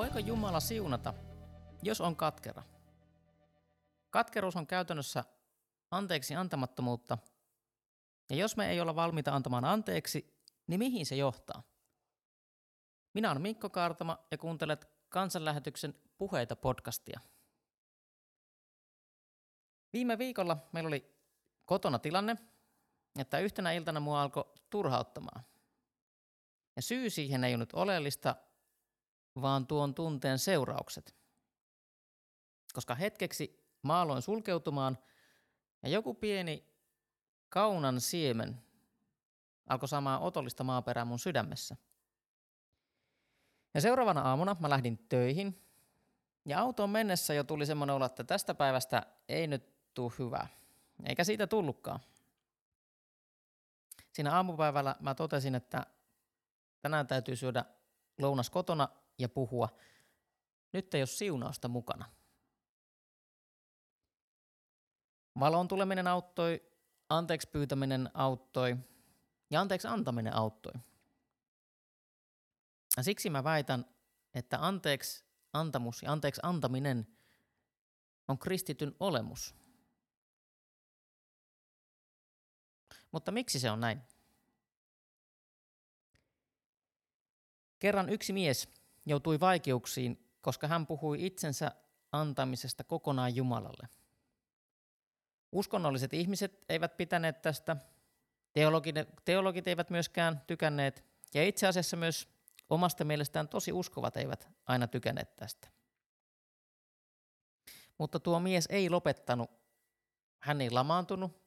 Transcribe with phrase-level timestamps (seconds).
[0.00, 1.14] Voiko Jumala siunata,
[1.82, 2.62] jos on katkera?
[4.10, 5.24] Katkeruus on käytännössä
[5.90, 7.18] anteeksi antamattomuutta,
[8.30, 10.34] ja jos me ei olla valmiita antamaan anteeksi,
[10.66, 11.62] niin mihin se johtaa?
[13.14, 17.20] Minä olen Mikko Kaartama ja kuuntelet kansanlähetyksen Puheita podcastia.
[19.92, 21.14] Viime viikolla meillä oli
[21.66, 22.36] kotona tilanne,
[23.18, 25.44] että yhtenä iltana mua alkoi turhauttamaan.
[26.76, 28.36] Ja syy siihen ei ole nyt oleellista,
[29.40, 31.16] vaan tuon tunteen seuraukset.
[32.72, 34.98] Koska hetkeksi mä aloin sulkeutumaan
[35.82, 36.70] ja joku pieni
[37.48, 38.62] kaunan siemen
[39.68, 41.76] alkoi saamaan otollista maaperää mun sydämessä.
[43.74, 45.62] Ja seuraavana aamuna mä lähdin töihin
[46.46, 50.48] ja autoon mennessä jo tuli semmoinen olo, että tästä päivästä ei nyt tule hyvää.
[51.04, 52.00] Eikä siitä tullutkaan.
[54.12, 55.86] Siinä aamupäivällä mä totesin, että
[56.80, 57.64] tänään täytyy syödä
[58.18, 58.88] lounas kotona
[59.20, 59.68] ja puhua.
[60.72, 62.04] Nyt ei ole siunausta mukana.
[65.40, 66.62] Valon tuleminen auttoi,
[67.08, 68.76] anteeksi pyytäminen auttoi
[69.50, 70.72] ja anteeksi antaminen auttoi.
[72.96, 73.84] Ja siksi mä väitän,
[74.34, 77.06] että anteeksi antamus ja anteeksi antaminen
[78.28, 79.54] on kristityn olemus.
[83.12, 84.00] Mutta miksi se on näin?
[87.78, 88.68] Kerran yksi mies
[89.10, 91.72] joutui vaikeuksiin, koska hän puhui itsensä
[92.12, 93.88] antamisesta kokonaan Jumalalle.
[95.52, 97.76] Uskonnolliset ihmiset eivät pitäneet tästä,
[99.24, 102.28] teologit, eivät myöskään tykänneet, ja itse asiassa myös
[102.70, 105.68] omasta mielestään tosi uskovat eivät aina tykänneet tästä.
[107.98, 109.50] Mutta tuo mies ei lopettanut,
[110.38, 111.42] hän ei lamaantunut,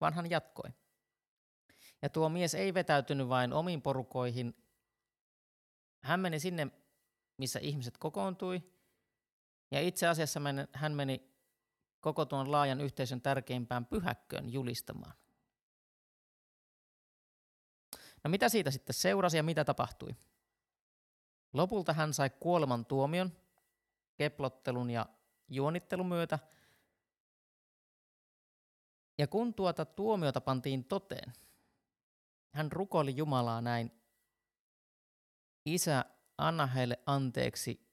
[0.00, 0.70] vaan hän jatkoi.
[2.02, 4.63] Ja tuo mies ei vetäytynyt vain omiin porukoihin,
[6.04, 6.70] hän meni sinne,
[7.36, 8.62] missä ihmiset kokoontui,
[9.70, 10.40] ja itse asiassa
[10.72, 11.34] hän meni
[12.00, 15.14] koko tuon laajan yhteisön tärkeimpään pyhäkköön julistamaan.
[18.24, 20.16] No mitä siitä sitten seurasi ja mitä tapahtui?
[21.52, 23.32] Lopulta hän sai kuoleman tuomion,
[24.16, 25.06] keplottelun ja
[25.48, 26.38] juonittelun myötä.
[29.18, 31.32] Ja kun tuota tuomiota pantiin toteen,
[32.54, 34.03] hän rukoili Jumalaa näin,
[35.66, 36.04] Isä,
[36.38, 37.88] anna heille anteeksi,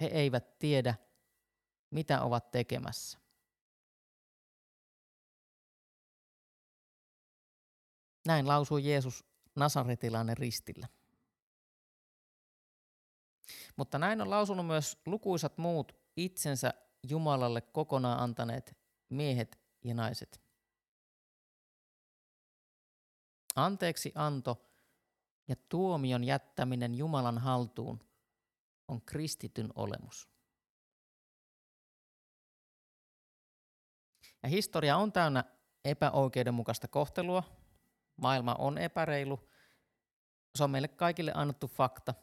[0.00, 0.94] he eivät tiedä,
[1.90, 3.18] mitä ovat tekemässä.
[8.26, 9.24] Näin lausui Jeesus
[9.56, 10.88] Nasaretilainen ristillä.
[13.76, 16.74] Mutta näin on lausunut myös lukuisat muut itsensä
[17.08, 18.76] Jumalalle kokonaan antaneet
[19.08, 20.42] miehet ja naiset.
[23.56, 24.63] Anteeksi anto
[25.48, 28.00] ja tuomion jättäminen Jumalan haltuun
[28.88, 30.28] on kristityn olemus.
[34.42, 35.44] Ja historia on täynnä
[35.84, 37.42] epäoikeudenmukaista kohtelua.
[38.16, 39.50] Maailma on epäreilu.
[40.56, 42.14] Se on meille kaikille annettu fakta.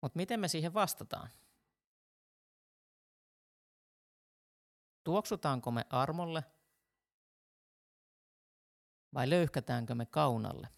[0.00, 1.30] Mutta miten me siihen vastataan?
[5.04, 6.44] Tuoksutaanko me armolle
[9.14, 10.68] vai löyhkätäänkö me kaunalle?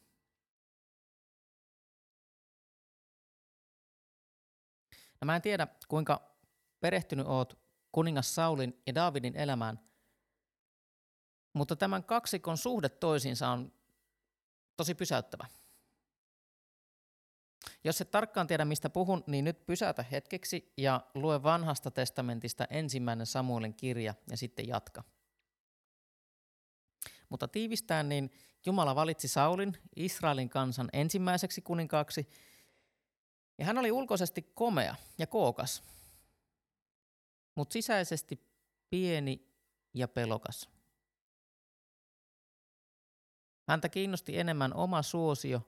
[5.25, 6.37] Ja mä en tiedä, kuinka
[6.81, 7.59] perehtynyt oot
[7.93, 9.81] kuningas Saulin ja Davidin elämään,
[11.53, 13.73] mutta tämän kaksikon suhde toisiinsa on
[14.77, 15.47] tosi pysäyttävä.
[17.85, 23.27] Jos et tarkkaan tiedä, mistä puhun, niin nyt pysäytä hetkeksi ja lue vanhasta testamentista ensimmäinen
[23.27, 25.05] Samuelin kirja ja sitten jatka.
[27.29, 28.31] Mutta tiivistään, niin
[28.67, 32.29] Jumala valitsi Saulin, Israelin kansan ensimmäiseksi kuninkaaksi,
[33.59, 35.83] ja hän oli ulkoisesti komea ja kookas,
[37.55, 38.41] mutta sisäisesti
[38.91, 39.49] pieni
[39.95, 40.69] ja pelokas.
[43.69, 45.63] Häntä kiinnosti enemmän oma suosio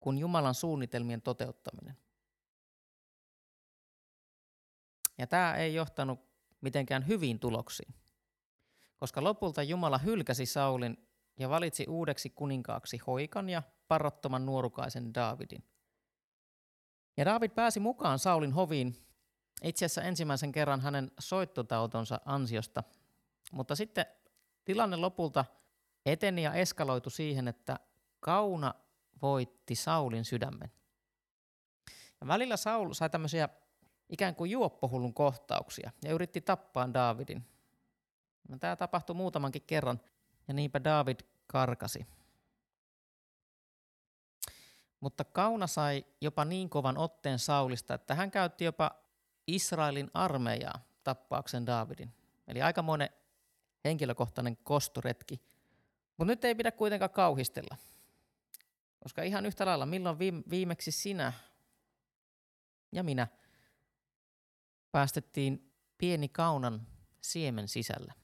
[0.00, 1.96] kuin Jumalan suunnitelmien toteuttaminen.
[5.18, 6.20] Ja tämä ei johtanut
[6.60, 7.94] mitenkään hyviin tuloksiin,
[8.96, 11.08] koska lopulta Jumala hylkäsi Saulin
[11.38, 15.73] ja valitsi uudeksi kuninkaaksi hoikan ja parrottoman nuorukaisen Daavidin.
[17.16, 18.96] Ja David pääsi mukaan Saulin hoviin
[19.62, 22.82] itse asiassa ensimmäisen kerran hänen soittotautonsa ansiosta,
[23.52, 24.06] mutta sitten
[24.64, 25.44] tilanne lopulta
[26.06, 27.78] eteni ja eskaloitu siihen, että
[28.20, 28.74] kauna
[29.22, 30.70] voitti Saulin sydämen.
[32.20, 33.48] Ja välillä Saul sai tämmöisiä
[34.08, 37.44] ikään kuin juoppohullun kohtauksia ja yritti tappaa Daavidin.
[38.60, 40.00] Tämä tapahtui muutamankin kerran
[40.48, 42.06] ja niinpä David karkasi.
[45.04, 48.90] Mutta Kauna sai jopa niin kovan otteen Saulista, että hän käytti jopa
[49.46, 52.14] Israelin armeijaa tappaakseen Daavidin.
[52.48, 53.08] Eli aikamoinen
[53.84, 55.42] henkilökohtainen kostoretki.
[56.16, 57.76] Mutta nyt ei pidä kuitenkaan kauhistella.
[59.02, 60.18] Koska ihan yhtä lailla, milloin
[60.50, 61.32] viimeksi sinä
[62.92, 63.26] ja minä
[64.92, 66.86] päästettiin pieni kaunan
[67.20, 68.14] siemen sisällä.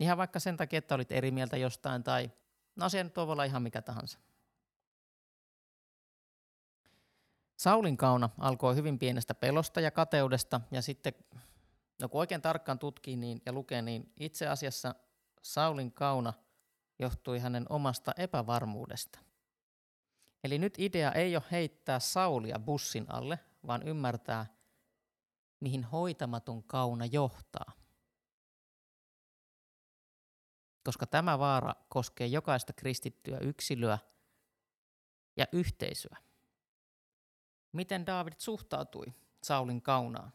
[0.00, 2.30] Ihan vaikka sen takia, että olit eri mieltä jostain tai
[2.76, 4.18] no se nyt voi olla ihan mikä tahansa.
[7.60, 11.12] Saulin kauna alkoi hyvin pienestä pelosta ja kateudesta ja sitten,
[12.00, 14.94] no kun oikein tarkkaan tutkii niin, ja lukee, niin itse asiassa
[15.42, 16.32] Saulin kauna
[16.98, 19.18] johtui hänen omasta epävarmuudesta.
[20.44, 24.46] Eli nyt idea ei ole heittää Saulia bussin alle, vaan ymmärtää,
[25.60, 27.72] mihin hoitamaton kauna johtaa.
[30.84, 33.98] Koska tämä vaara koskee jokaista kristittyä yksilöä
[35.36, 36.29] ja yhteisöä.
[37.72, 39.06] Miten David suhtautui
[39.42, 40.32] Saulin kaunaan?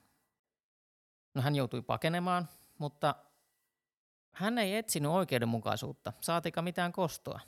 [1.34, 3.16] No hän joutui pakenemaan, mutta
[4.32, 7.40] hän ei etsinyt oikeudenmukaisuutta, saatika mitään kostoa.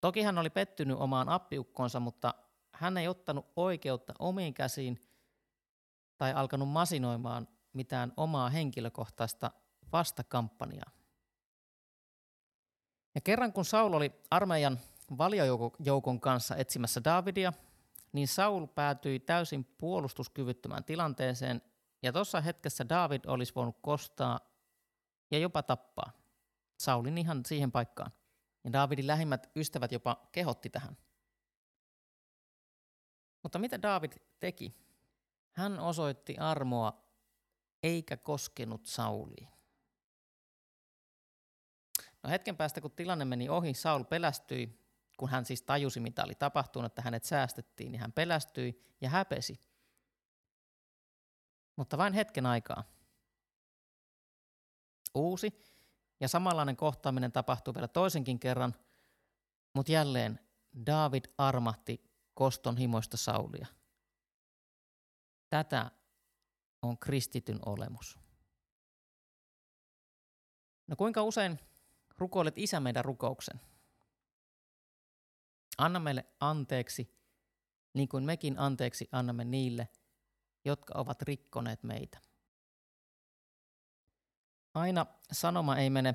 [0.00, 2.34] Toki hän oli pettynyt omaan appiukkonsa, mutta
[2.72, 5.00] hän ei ottanut oikeutta omiin käsiin
[6.18, 9.50] tai alkanut masinoimaan mitään omaa henkilökohtaista
[9.92, 10.90] vastakampanjaa.
[13.14, 14.78] Ja kerran kun Saul oli armeijan
[15.18, 17.52] valiojoukon kanssa etsimässä Davidia,
[18.14, 21.62] niin Saul päätyi täysin puolustuskyvyttömään tilanteeseen,
[22.02, 24.40] ja tuossa hetkessä David olisi voinut kostaa
[25.30, 26.12] ja jopa tappaa
[26.78, 28.12] Saulin ihan siihen paikkaan.
[28.64, 30.96] Ja Davidin lähimmät ystävät jopa kehotti tähän.
[33.42, 34.76] Mutta mitä David teki?
[35.52, 37.04] Hän osoitti armoa
[37.82, 39.48] eikä koskenut Sauliin.
[42.22, 44.83] No hetken päästä, kun tilanne meni ohi, Saul pelästyi,
[45.16, 49.60] kun hän siis tajusi, mitä oli tapahtunut, että hänet säästettiin, niin hän pelästyi ja häpesi.
[51.76, 52.84] Mutta vain hetken aikaa.
[55.14, 55.62] Uusi
[56.20, 58.74] ja samanlainen kohtaaminen tapahtui vielä toisenkin kerran,
[59.74, 60.40] mutta jälleen
[60.86, 63.66] David armahti koston himoista Saulia.
[65.50, 65.90] Tätä
[66.82, 68.18] on kristityn olemus.
[70.86, 71.60] No kuinka usein
[72.18, 73.60] rukoilet Isä meidän rukouksen?
[75.78, 77.14] Anna meille anteeksi,
[77.94, 79.88] niin kuin mekin anteeksi annamme niille,
[80.64, 82.18] jotka ovat rikkoneet meitä.
[84.74, 86.14] Aina sanoma ei mene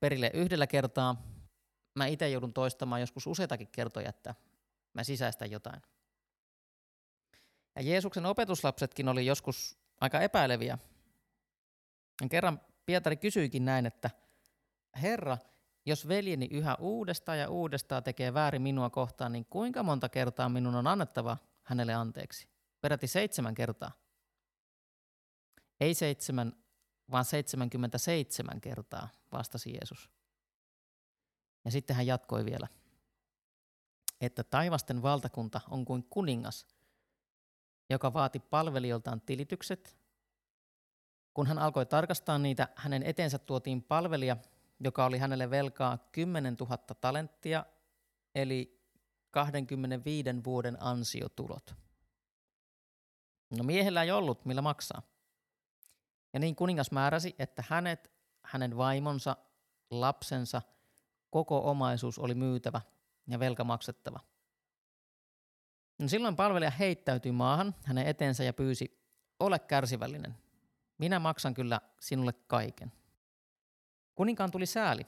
[0.00, 1.22] perille yhdellä kertaa.
[1.94, 4.34] Mä itse joudun toistamaan joskus useitakin kertoja, että
[4.94, 5.82] mä sisäistän jotain.
[7.76, 10.78] Ja Jeesuksen opetuslapsetkin oli joskus aika epäileviä.
[12.22, 14.10] Ja kerran Pietari kysyikin näin, että
[15.02, 15.38] Herra,
[15.86, 20.74] jos veljeni yhä uudestaan ja uudestaan tekee väärin minua kohtaan, niin kuinka monta kertaa minun
[20.74, 22.48] on annettava hänelle anteeksi?
[22.80, 23.92] Peräti seitsemän kertaa.
[25.80, 26.52] Ei seitsemän,
[27.10, 30.10] vaan 77 kertaa, vastasi Jeesus.
[31.64, 32.68] Ja sitten hän jatkoi vielä,
[34.20, 36.66] että taivasten valtakunta on kuin kuningas,
[37.90, 39.96] joka vaati palvelijoiltaan tilitykset.
[41.34, 44.36] Kun hän alkoi tarkastaa niitä, hänen eteensä tuotiin palvelija,
[44.80, 47.64] joka oli hänelle velkaa 10 000 talenttia,
[48.34, 48.84] eli
[49.30, 51.74] 25 vuoden ansiotulot.
[53.50, 55.02] No miehellä ei ollut, millä maksaa.
[56.32, 59.36] Ja niin kuningas määräsi, että hänet, hänen vaimonsa,
[59.90, 60.62] lapsensa,
[61.30, 62.80] koko omaisuus oli myytävä
[63.26, 64.20] ja velka maksettava.
[65.98, 69.04] No silloin palvelija heittäytyi maahan hänen eteensä ja pyysi,
[69.40, 70.36] ole kärsivällinen.
[70.98, 72.92] Minä maksan kyllä sinulle kaiken.
[74.14, 75.06] Kuninkaan tuli sääli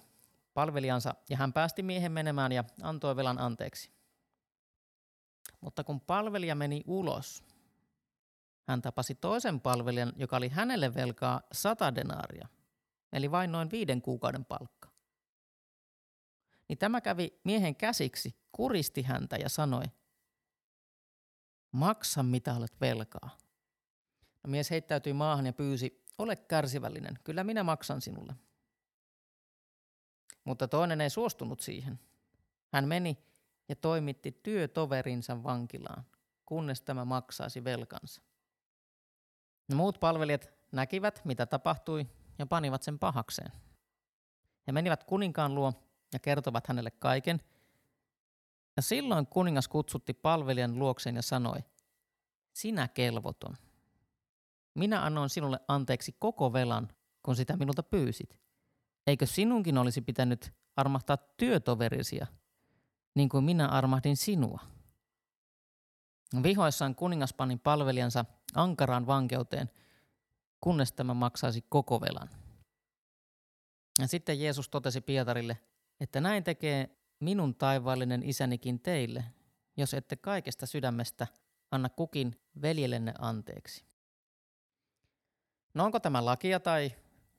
[0.55, 3.91] palvelijansa ja hän päästi miehen menemään ja antoi velan anteeksi.
[5.61, 7.45] Mutta kun palvelija meni ulos,
[8.69, 12.49] hän tapasi toisen palvelijan, joka oli hänelle velkaa sata denaaria,
[13.13, 14.89] eli vain noin viiden kuukauden palkka.
[16.69, 19.85] Niin tämä kävi miehen käsiksi, kuristi häntä ja sanoi,
[21.73, 23.31] maksa mitä olet velkaa.
[24.45, 28.35] No mies heittäytyi maahan ja pyysi, ole kärsivällinen, kyllä minä maksan sinulle.
[30.47, 32.01] Mutta toinen ei suostunut siihen.
[32.73, 33.19] Hän meni
[33.69, 36.07] ja toimitti työtoverinsa vankilaan,
[36.47, 38.23] kunnes tämä maksaisi velkansa.
[39.69, 42.07] No muut palvelijat näkivät, mitä tapahtui,
[42.39, 43.53] ja panivat sen pahakseen.
[44.67, 45.73] He menivät kuninkaan luo
[46.13, 47.41] ja kertovat hänelle kaiken.
[48.77, 51.59] Ja silloin kuningas kutsutti palvelijan luokseen ja sanoi,
[52.53, 53.57] sinä kelvoton.
[54.75, 56.89] Minä annoin sinulle anteeksi koko velan,
[57.23, 58.46] kun sitä minulta pyysit.
[59.07, 62.27] Eikö sinunkin olisi pitänyt armahtaa työtoverisia,
[63.15, 64.61] niin kuin minä armahdin sinua?
[66.43, 69.71] Vihoissaan kuningas pani palvelijansa ankaraan vankeuteen,
[70.61, 72.31] kunnes tämä maksaisi koko velan.
[73.99, 75.59] Ja sitten Jeesus totesi Pietarille,
[76.01, 79.25] että näin tekee minun taivaallinen isänikin teille,
[79.77, 81.27] jos ette kaikesta sydämestä
[81.71, 83.85] anna kukin veljellenne anteeksi.
[85.75, 86.93] No onko tämä lakia tai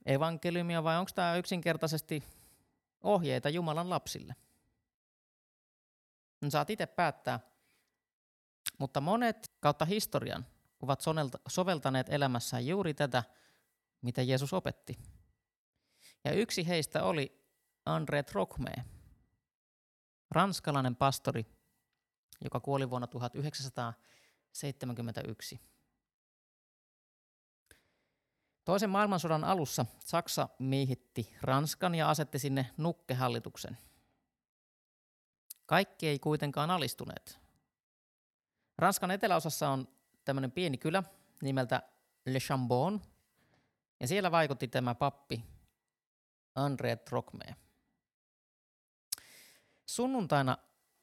[0.07, 2.23] evankeliumia vai onko tämä yksinkertaisesti
[3.03, 4.35] ohjeita Jumalan lapsille?
[6.41, 7.39] No, saat itse päättää,
[8.77, 10.45] mutta monet kautta historian
[10.81, 11.01] ovat
[11.47, 13.23] soveltaneet elämässään juuri tätä,
[14.01, 14.97] mitä Jeesus opetti.
[16.23, 17.41] Ja yksi heistä oli
[17.89, 18.81] André Trocmé,
[20.31, 21.45] ranskalainen pastori,
[22.43, 25.59] joka kuoli vuonna 1971.
[28.67, 33.77] Toisen maailmansodan alussa Saksa miehitti Ranskan ja asetti sinne nukkehallituksen.
[35.65, 37.39] Kaikki ei kuitenkaan alistuneet.
[38.77, 39.87] Ranskan eteläosassa on
[40.25, 41.03] tämmöinen pieni kylä
[41.41, 41.81] nimeltä
[42.25, 43.01] Le Chambon,
[43.99, 45.45] ja siellä vaikutti tämä pappi
[46.59, 47.53] André Trocmé.
[49.85, 50.57] Sunnuntaina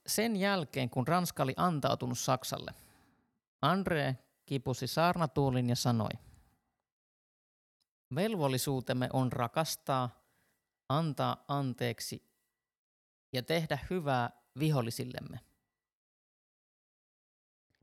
[0.06, 2.74] sen jälkeen, kun Ranska oli antautunut Saksalle,
[3.66, 4.14] André
[4.46, 6.10] kipusi saarnatuulin ja sanoi,
[8.14, 10.24] Velvollisuutemme on rakastaa,
[10.88, 12.34] antaa anteeksi
[13.32, 15.40] ja tehdä hyvää vihollisillemme.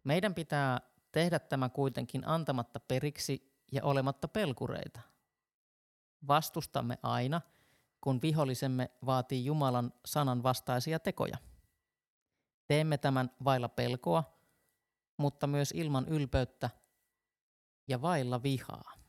[0.03, 4.99] Meidän pitää tehdä tämä kuitenkin antamatta periksi ja olematta pelkureita.
[6.27, 7.41] Vastustamme aina,
[8.01, 11.37] kun vihollisemme vaatii Jumalan sanan vastaisia tekoja.
[12.67, 14.23] Teemme tämän vailla pelkoa,
[15.17, 16.69] mutta myös ilman ylpeyttä
[17.87, 19.00] ja vailla vihaa.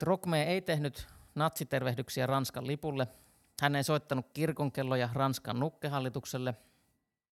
[0.00, 3.08] Trokme ei tehnyt natsitervehdyksiä Ranskan lipulle.
[3.62, 6.54] Hän ei soittanut kirkonkelloja Ranskan nukkehallitukselle.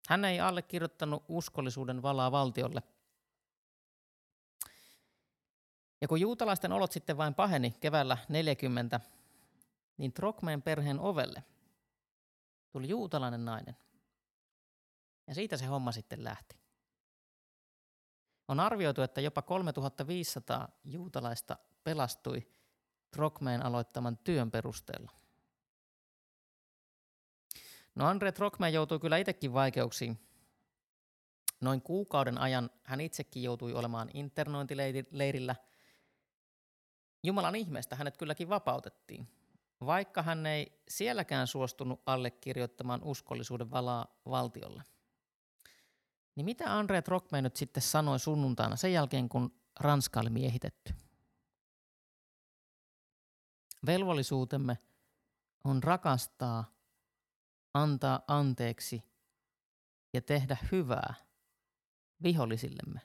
[0.08, 2.82] Hän ei allekirjoittanut uskollisuuden valaa valtiolle.
[6.00, 9.00] Ja kun juutalaisten olot sitten vain paheni keväällä 40,
[9.98, 11.44] niin Trokmeen perheen ovelle
[12.70, 13.76] tuli juutalainen nainen.
[15.26, 16.56] Ja siitä se homma sitten lähti.
[18.48, 22.57] On arvioitu, että jopa 3500 juutalaista pelastui
[23.10, 25.10] Trokmeen aloittaman työn perusteella.
[27.94, 30.20] No Andre Trokme joutui kyllä itsekin vaikeuksiin.
[31.60, 35.56] Noin kuukauden ajan hän itsekin joutui olemaan internointileirillä.
[37.22, 39.28] Jumalan ihmeestä hänet kylläkin vapautettiin,
[39.86, 44.82] vaikka hän ei sielläkään suostunut allekirjoittamaan uskollisuuden valaa valtiolle.
[46.34, 50.94] Niin mitä Andre Trokme nyt sitten sanoi sunnuntaina sen jälkeen, kun Ranska oli miehitetty?
[53.86, 54.78] Velvollisuutemme
[55.64, 56.64] on rakastaa,
[57.74, 59.04] antaa anteeksi
[60.14, 61.14] ja tehdä hyvää
[62.22, 63.00] vihollisillemme.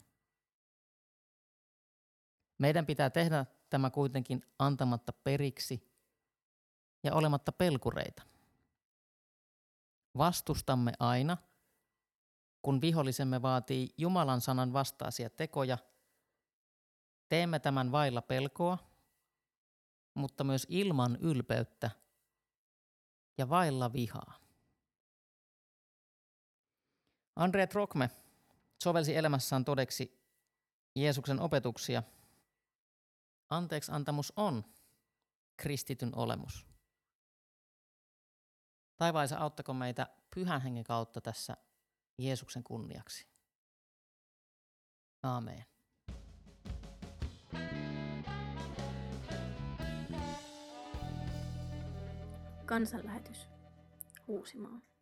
[2.57, 5.93] Meidän pitää tehdä tämä kuitenkin antamatta periksi
[7.03, 8.23] ja olematta pelkureita.
[10.17, 11.37] Vastustamme aina,
[12.61, 15.77] kun vihollisemme vaatii Jumalan sanan vastaisia tekoja.
[17.29, 18.77] Teemme tämän vailla pelkoa–
[20.13, 21.91] mutta myös ilman ylpeyttä
[23.37, 24.39] ja vailla vihaa.
[27.35, 28.09] Andre Trokme
[28.83, 30.23] sovelsi elämässään todeksi
[30.95, 32.03] Jeesuksen opetuksia.
[33.49, 34.63] Anteeksi antamus on
[35.57, 36.67] kristityn olemus.
[38.97, 41.57] Taivaisa auttako meitä pyhän hengen kautta tässä
[42.17, 43.27] Jeesuksen kunniaksi.
[45.23, 45.72] Aamen.
[52.73, 53.49] Kansanlähetys
[54.27, 54.92] Uusimaa.